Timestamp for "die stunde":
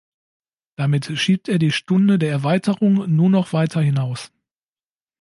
1.59-2.17